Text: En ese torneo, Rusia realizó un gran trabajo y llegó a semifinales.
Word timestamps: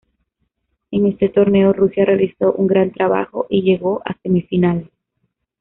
En 0.89 1.05
ese 1.05 1.29
torneo, 1.29 1.73
Rusia 1.73 2.05
realizó 2.05 2.53
un 2.53 2.65
gran 2.65 2.89
trabajo 2.91 3.45
y 3.51 3.61
llegó 3.61 4.01
a 4.03 4.15
semifinales. 4.23 4.89